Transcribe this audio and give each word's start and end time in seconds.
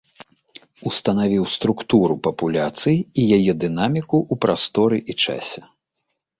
Устанавіў 0.91 1.45
структуру 1.57 2.15
папуляцый 2.29 2.97
і 3.03 3.21
яе 3.39 3.51
дынаміку 3.67 4.17
ў 4.25 4.47
прасторы 4.47 4.97
і 5.11 5.21
часе. 5.29 5.61